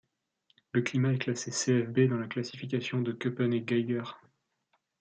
[0.73, 4.01] Le climat est classé Cfb dans la classification de Köppen et Geiger.